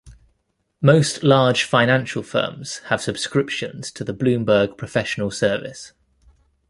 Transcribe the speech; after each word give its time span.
Most 0.81 1.21
large 1.21 1.63
financial 1.63 2.23
firms 2.23 2.79
have 2.85 3.03
subscriptions 3.03 3.91
to 3.91 4.03
the 4.03 4.15
Bloomberg 4.15 4.75
Professional 4.75 5.29
service. 5.29 5.93